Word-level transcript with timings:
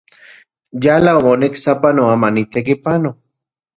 Yala 0.83 1.11
omonek 1.19 1.53
sapanoa 1.63 2.13
manitekipano. 2.21 3.09